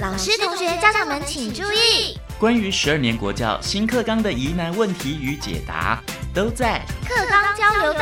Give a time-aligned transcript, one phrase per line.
[0.00, 8.00] 老师、同学、家长们请注意，关于十二年国教新课纲的疑难问题与解答，都在课纲交流道。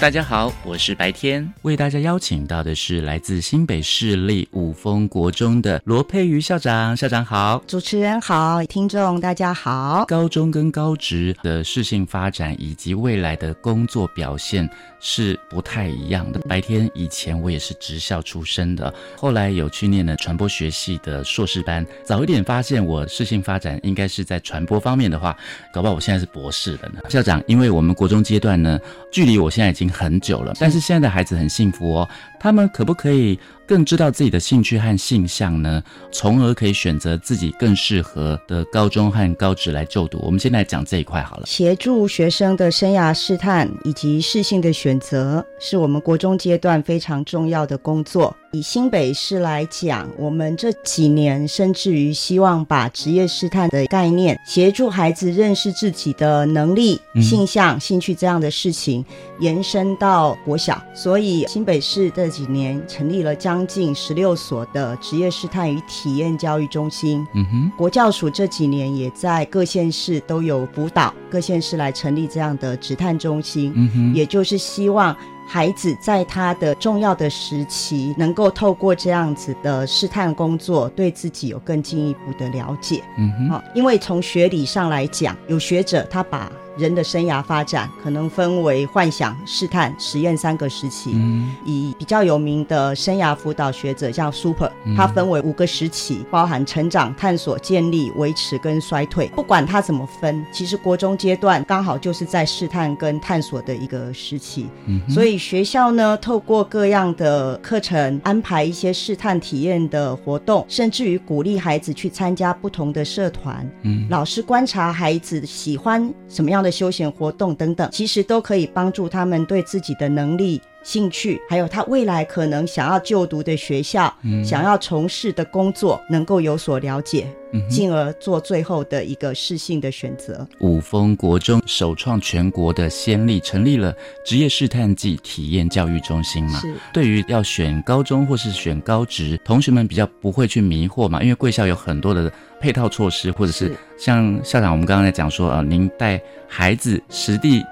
[0.00, 6.94] 大家好，我是白天，为大家邀请到的是来自新北市立五峰国中的罗佩瑜校长。
[6.96, 10.04] 校长好，主持人好，听众大家好。
[10.08, 14.68] 高中跟高职的适性发展以及未来的工作表现
[15.06, 16.40] 是不太一样的。
[16.48, 25.36] 白天以前我也是职校出身的，后来有去念了传播学系的硕士班，早一点发现我事情发展应该是在传播方面的话，
[25.72, 27.00] 搞不好我现在是博士了呢。
[27.08, 28.80] 校长，因为我们国中阶段呢，
[29.12, 29.84] 距离我现在已经。
[29.84, 32.08] 很久了，但是现在的孩子很幸福哦。
[32.40, 35.82] 他们可不可以更知道自己的兴趣和性向呢？
[36.12, 40.18] 从而可以选择自己更适合的高中和高职来就读。
[40.22, 41.46] 我们先来讲这一块好了。
[41.46, 48.36] 协助学生的生涯试探以及适性的选择，是我们国中阶段非常重要的工作。
[48.54, 59.04] 以新北市来讲，我们这几年甚至于希望把职业试探的概念，协助孩子认识自己的能力、性向、兴趣这样的事情，
[59.40, 60.80] 延伸到国小。
[60.94, 62.34] 所以新北市这。
[62.34, 67.24] 几年成立了将近十六所的职业试探与体验教育中心。
[67.32, 73.72] 嗯哼，国教署这几年也在各县市都有辅导各县市来成立这样的职探中心。
[73.76, 75.16] 嗯哼，也就是希望
[75.46, 83.02] 孩子在他的重要的时期，能够透过这样子的试探工作，对自己有更进一步的了解。
[83.18, 86.50] 嗯哼，好，因为从学理上来讲，有学者他把。
[86.76, 91.12] 人的生涯发展可能分为幻想、试探、实验三个时期。
[91.14, 99.28] 嗯以比较有名的生涯辅导学者叫 Super，它分为五个时期，包含成长、探索、建立、维持跟衰退。
[99.28, 104.66] 不管他怎么分，其实国中阶段刚好就是在试探跟探索的一个时期。
[104.86, 113.64] 嗯所以学校呢，透过各样的课程安排一些试探体验的活动，甚至于鼓励孩子去参加不同的社团。
[113.82, 116.63] 嗯老师观察孩子喜欢什么样。
[116.64, 120.60] 的休闲活动等等，其实都可以帮助他们对自己的能力。
[120.82, 124.12] 兴趣，还有他未来可能想要就读的学校，
[124.44, 127.26] 想要从事的工作，能够有所了解，
[127.68, 130.46] 进而做最后的一个适性的选择。
[130.60, 133.94] 五峰国中首创全国的先例，成立了
[134.24, 136.58] 职业试探暨体验教育中心嘛？
[136.60, 136.74] 是。
[136.92, 141.22] 对于要选高中或是选高职，同学们比较不会去迷惑嘛？
[141.22, 147.62] 因为贵校有很多的配套措施，或者是像校长我们刚刚在讲说啊，您带孩子实地。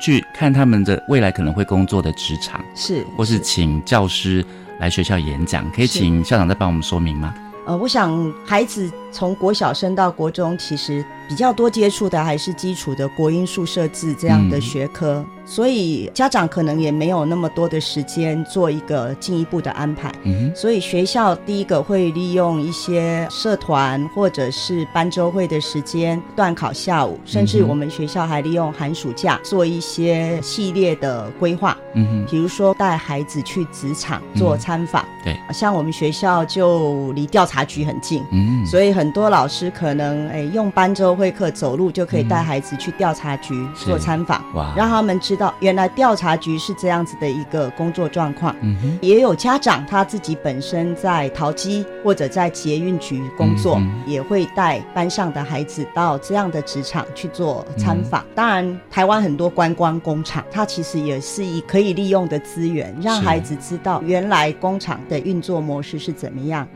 [0.00, 4.44] 去看他们的未来可能会工作的职场，是，或是请教师
[4.80, 7.32] 来学校演讲，可以请校长再帮我们说明吗？
[7.68, 15.24] 呃，我想孩子从国小升到国中，其实比较多接触的还是基础的国音数设置这样的学科。
[15.44, 20.10] 所以家长可能也没有那么多的时间做一个进一步的安排，
[20.54, 48.54] 所以学校第一个会利用一些社团或者是班周会的时间，断考下午，甚至我们学校还利用寒暑假做一些系列的规划，嗯哼，比如说带孩子去职场做参访，对，像我们学校就离调查局很近，嗯，所以很多老师可能哎用班周会课走路就可以带孩子去调查局做参访，哇，让他们知道原来调查局是这样子的一个工作状况，
[49.00, 58.24] 也有家长他自己本身在淘机或者在捷运局工作，也会带班上的孩子到这样的职场去做参访。
[58.34, 66.66] 当然，台湾很多观光工厂，它其实也是一可以利用的资源，让孩子知道原来工厂的运作模式是怎么样。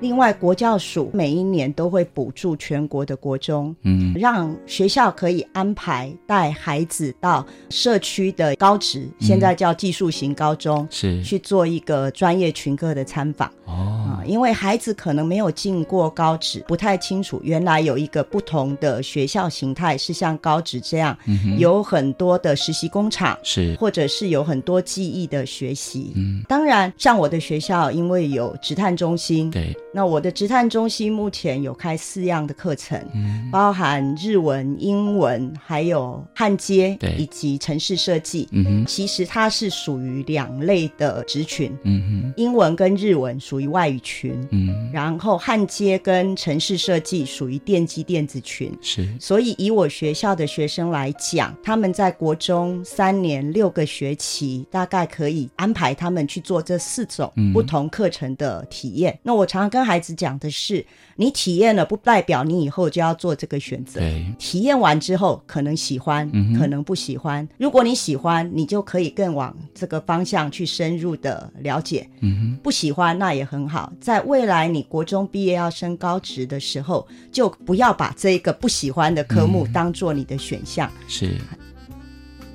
[0.00, 4.12] 另外，国教署每一年都会补助全国的国中，嗯。
[4.18, 7.96] 让学校可以安排带孩子到社。
[8.00, 11.20] 区的高职现在叫技术型高中，是。
[11.22, 13.52] 去做一个专业群课的参访。
[13.64, 14.22] 哦。
[14.24, 21.16] 因为孩子可能没有进过高职，不太清楚原来有一个不同的学校形态是像高职这样，
[21.58, 23.74] 有很多的实习工厂，是。
[23.80, 26.12] 或者是有很多记忆的学习。
[26.14, 33.04] 嗯，当然像我的学校，因为有职探中心，对，那我的职探中心目前有开四样的课程，
[33.50, 37.88] 包含日文、英文，还有焊接，以及城市。
[37.88, 59.18] 是设计，嗯哼，其实它是属于两类的职群，嗯哼，英文跟日文属于外语群，嗯，然后焊接跟城市设计属于电机电子群，是，所以以我学校的学生来讲，他们在国中三年六个学期，大概可以安排他们去做这四种不同课程的体验。
[59.22, 60.84] 那我常常跟孩子讲的是，
[61.16, 72.04] 你体验了不代表你以后就要做这个选择，对，体验完之后可能喜欢，可能不喜欢，如果如果你喜欢，你就可以更往这个方向去深入的了解。
[72.18, 80.90] 嗯哼，不喜欢那也很好，在未来你国中毕业要升高职的时候，就不要把这个不喜欢的科目嗯当做你的选项。
[81.06, 81.36] 是。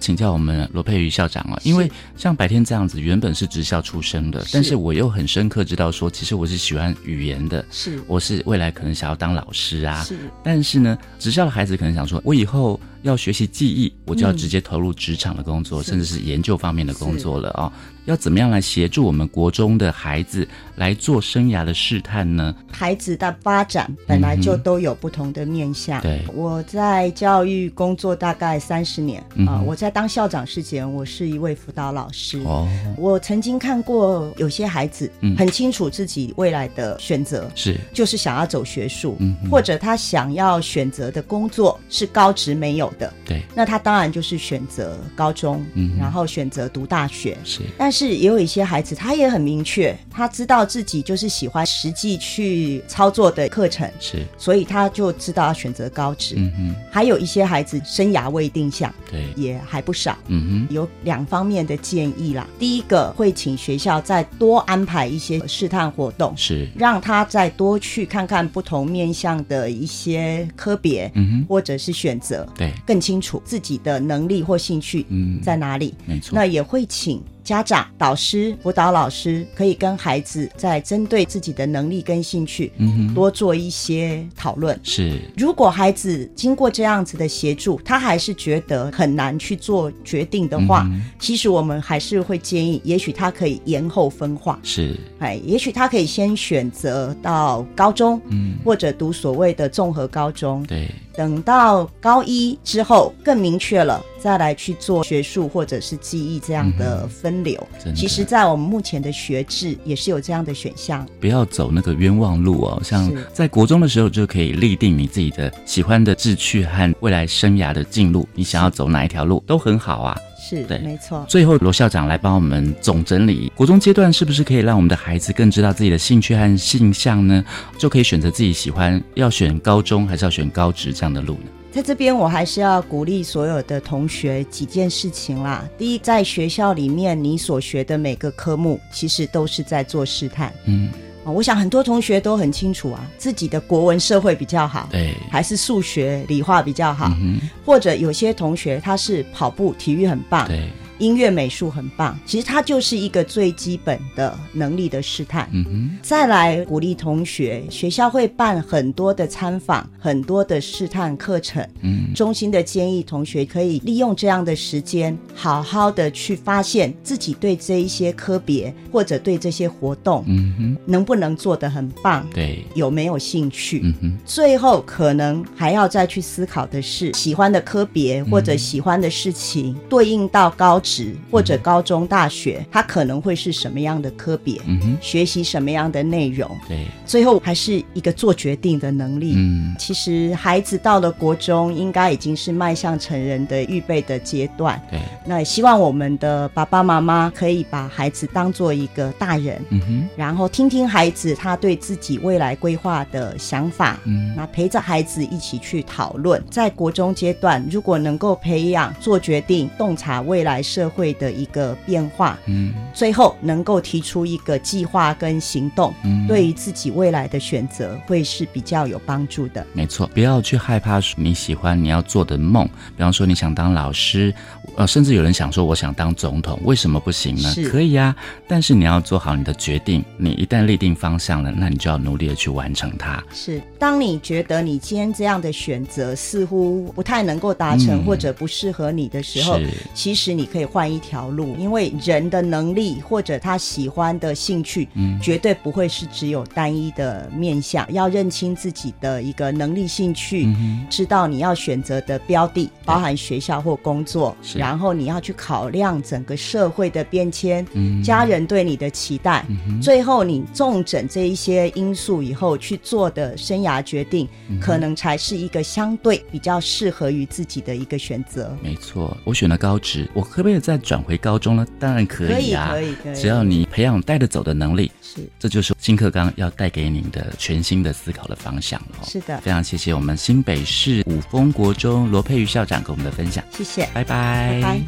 [0.03, 7.97] 请教我们罗佩瑜校长啊，因为像白天这样子，原本是职校出身的，但是我又很深刻知道说，其实我是喜欢语言的，是。
[8.05, 10.03] 我是未来可能想要当老师啊。
[10.03, 10.17] 是。
[10.43, 14.37] 但是呢，职校的孩子可能想说，我以后要学习技艺，我就要嗯。
[14.37, 15.91] 直接投入职场的工作，是。
[15.91, 17.71] 甚至是研究方面的工作了啊、
[18.05, 22.53] 要怎么样来协助我们国中的孩子来做生涯的试探呢？
[22.71, 26.01] 孩子的发展本来就都有不同的面向。
[26.01, 26.21] 对。
[26.33, 32.41] 我在教育工作大概三十年啊、我在当校长之前，我是一位辅导老师。
[32.45, 32.67] 哦，
[32.97, 35.35] 我曾经看过有些孩子嗯。
[35.37, 47.37] 很清楚自己未来的选择，是，就是想要走学术，嗯或者他想要选择的工作是高职没有的，对，那他当然就是选择高中，嗯然后选择读大学。
[47.43, 56.35] 是，但是也有一些孩子，他也很明确，他知道自己就是喜欢实际去操作的课程，是，所以他就知道要选择高职。
[56.37, 60.17] 嗯哼，还有一些孩子生涯未定向，对，也还不少。
[60.27, 62.47] 嗯哼，有两方面的建议啦。
[62.59, 75.93] 第一个会请学校再多安排一些试探活动，是，让他再多去看看不同面向的一些科别，嗯哼，或者是选择，对，更清楚自己的能力或兴趣嗯，在哪里。
[76.05, 84.79] 没错，那也会请家长、导师、辅导老师可以跟孩子在针对自己的能力跟兴趣嗯哼，多做一些讨论。
[84.83, 107.57] 是，如果孩子经过这样子的协助，他还是觉得很难去做决定的话，嗯其实我们还是会建议，也许他可以延后分化，是，哎，也许他可以先选择到高中，嗯，或者读所谓的综合高中，对，等到高一之后更明确了，再来去做学术或者是记忆这样的分流。
[107.95, 111.07] 其实，在我们目前的学制也是有这样的选项。
[111.21, 112.81] 不要走那个冤枉路哦。
[112.83, 120.19] 像在国中的时候，就可以立定你自己的喜欢的志趣和未来生涯的进路，你想要走哪一条路都很好啊。
[120.37, 121.25] 是对，没错。
[121.29, 127.43] 最后，罗校长来帮我们总整理国中阶段，是不是可以让我们的孩子更知道自己的兴趣和性向呢？
[127.77, 131.49] 就可以选择自己喜欢要选高中还是要选高职这样的路呢？
[131.73, 135.67] 在这边，我还是要鼓励所有的同学几件事情啦。
[135.75, 140.91] 第一，在学校里面，你所学的每个科目，其实都是在做试探嗯，
[141.25, 141.31] 啊。
[141.31, 150.69] 我想很多同学都很清楚啊，自己的国文、社会比较好，对，还是数学、理化比较好，嗯或者有些同学他是跑步、体育很棒，，对，
[151.03, 155.49] 音乐、美术很棒，其实它就是一个最基本的能力的试探。
[155.51, 161.61] 嗯哼，再来鼓励同学，学校会办很多的参访，很多的试探课程。
[161.81, 173.81] 嗯，衷心的建议同学可以利用这样的时间，好好的去发现自己对这一些科别或者对这些活动嗯哼，能不能做得很棒，对，有没有兴趣。
[173.83, 180.92] 嗯哼，最后可能还要再去思考的是，喜欢的科别或者喜欢的事情，对应到高职
[181.31, 186.49] 或者高中、大学，它可能会是什么样的科别，嗯哼，学习什么样的内容。
[186.67, 189.33] 对，最后还是一个做决定的能力。
[189.35, 194.81] 嗯，其实孩子到了国中，应该已经是迈向成人的预备的阶段。
[194.89, 203.99] 对，那也希望我们的爸爸妈妈可以把孩子当做一个大人，嗯哼，然后听听孩子他对自己未来规划的想法。
[204.05, 219.63] 嗯，那陪着孩子一起去讨论，在国中阶段，如果能够培养做决定、洞察未来社会的一个变化，嗯，最后能够提出一个计划跟行动，嗯，对于自己未来的选择会是比较有帮助的。
[219.73, 222.65] 没错，不要去害怕你喜欢你要做的梦，
[222.97, 224.33] 比方说你想当老师，
[224.75, 227.53] 呃，甚至有人想说我想当总统，为什么不行呢？
[227.69, 228.15] 可以啊，
[228.47, 230.03] 但是你要做好你的决定。
[230.17, 233.23] 你一旦立定方向了，那你就要努力的去完成它。
[233.31, 239.59] 是，当你觉得你今天这样的选择似乎不太能够达成，嗯或者不适合你的时候，
[239.93, 245.19] 其实你可以换一条路，因为人的能力或者他喜欢的兴趣，嗯。
[245.21, 247.87] 绝对不会是只有单一的面向。
[247.93, 254.59] 要认清自己的一个能力、兴趣，嗯知道你要选择的标的，包含学校或工作，是。
[254.59, 258.03] 然后你要去考量整个社会的变迁，嗯。
[258.03, 259.45] 家人对你的期待，
[259.81, 268.55] 最后你重整这一些因素以后去做的生涯决定，嗯可能才是一个相对比较适合于自己的一个选择。
[268.61, 271.65] 没错，我选了高职，我可不可以再转回高中呢？
[271.79, 279.05] 当然可以啊，可以可以只要你培养带得走的能力，是这就是新课纲要带给您的全新的思考的方向了哦。
[279.05, 284.59] 是的，非常谢谢我们新北市五峰国中罗佩瑜校长给我们的分享，谢谢，拜拜。
[284.61, 284.81] 拜拜。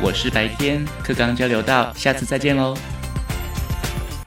[0.00, 2.76] 我是白天课纲交流到，下次再见喽。